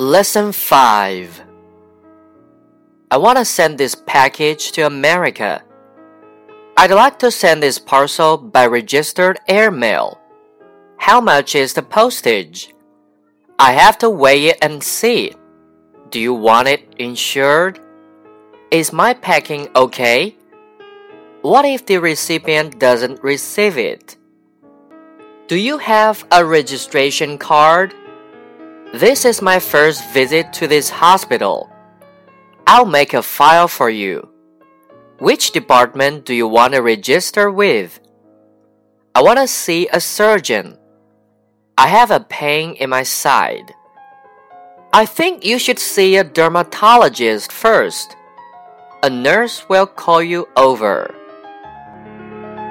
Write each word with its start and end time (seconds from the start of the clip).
Lesson 0.00 0.50
5 0.50 1.42
I 3.10 3.16
want 3.18 3.36
to 3.36 3.44
send 3.44 3.76
this 3.76 3.94
package 3.94 4.72
to 4.72 4.86
America. 4.86 5.62
I'd 6.78 6.90
like 6.90 7.18
to 7.18 7.30
send 7.30 7.62
this 7.62 7.78
parcel 7.78 8.38
by 8.38 8.64
registered 8.64 9.40
airmail. 9.46 10.18
How 10.96 11.20
much 11.20 11.54
is 11.54 11.74
the 11.74 11.82
postage? 11.82 12.72
I 13.58 13.72
have 13.72 13.98
to 13.98 14.08
weigh 14.08 14.46
it 14.46 14.56
and 14.62 14.82
see. 14.82 15.34
Do 16.08 16.18
you 16.18 16.32
want 16.32 16.68
it 16.68 16.94
insured? 16.96 17.78
Is 18.70 18.94
my 18.94 19.12
packing 19.12 19.68
okay? 19.76 20.34
What 21.42 21.66
if 21.66 21.84
the 21.84 21.98
recipient 21.98 22.78
doesn't 22.78 23.22
receive 23.22 23.76
it? 23.76 24.16
Do 25.46 25.56
you 25.56 25.76
have 25.76 26.24
a 26.32 26.42
registration 26.42 27.36
card? 27.36 27.92
This 28.92 29.24
is 29.24 29.40
my 29.40 29.60
first 29.60 30.02
visit 30.10 30.52
to 30.54 30.66
this 30.66 30.90
hospital. 30.90 31.70
I'll 32.66 32.86
make 32.86 33.14
a 33.14 33.22
file 33.22 33.68
for 33.68 33.88
you. 33.88 34.28
Which 35.18 35.52
department 35.52 36.24
do 36.24 36.34
you 36.34 36.48
want 36.48 36.74
to 36.74 36.82
register 36.82 37.52
with? 37.52 38.00
I 39.14 39.22
want 39.22 39.38
to 39.38 39.46
see 39.46 39.86
a 39.92 40.00
surgeon. 40.00 40.76
I 41.78 41.86
have 41.86 42.10
a 42.10 42.18
pain 42.18 42.74
in 42.74 42.90
my 42.90 43.04
side. 43.04 43.72
I 44.92 45.06
think 45.06 45.44
you 45.44 45.60
should 45.60 45.78
see 45.78 46.16
a 46.16 46.24
dermatologist 46.24 47.52
first. 47.52 48.16
A 49.04 49.08
nurse 49.08 49.68
will 49.68 49.86
call 49.86 50.20
you 50.20 50.48
over. 50.56 51.14